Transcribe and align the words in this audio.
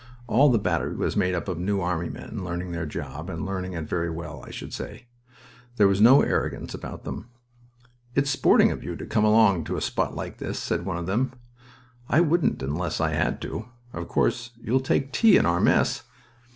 All 0.25 0.49
the 0.49 0.57
battery 0.57 0.95
was 0.95 1.15
made 1.15 1.35
up 1.35 1.47
of 1.47 1.59
New 1.59 1.79
Army 1.79 2.09
men 2.09 2.43
learning 2.43 2.71
their 2.71 2.87
job, 2.87 3.29
and 3.29 3.45
learning 3.45 3.73
it 3.73 3.87
very 3.87 4.09
well, 4.09 4.43
I 4.43 4.49
should 4.49 4.73
say. 4.73 5.05
There 5.77 5.87
was 5.87 6.01
no 6.01 6.23
arrogance 6.23 6.73
about 6.73 7.03
them. 7.03 7.29
"It's 8.15 8.31
sporting 8.31 8.71
of 8.71 8.83
you 8.83 8.95
to 8.95 9.05
come 9.05 9.25
along 9.25 9.65
to 9.65 9.77
a 9.77 9.79
spot 9.81 10.15
like 10.15 10.39
this," 10.39 10.57
said 10.57 10.87
one 10.87 10.97
of 10.97 11.05
them. 11.05 11.33
"I 12.09 12.19
wouldn't 12.19 12.63
unless 12.63 12.99
I 12.99 13.11
had 13.11 13.39
to. 13.43 13.67
Of 13.93 14.07
course 14.07 14.49
you'll 14.59 14.79
take 14.79 15.11
tea 15.13 15.37
in 15.37 15.45
our 15.45 15.61
mess?" 15.61 16.01